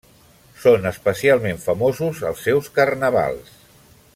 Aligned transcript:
Són 0.61 0.87
especialment 0.91 1.61
famosos 1.65 2.23
els 2.31 2.41
seus 2.47 2.71
carnavals. 2.79 3.57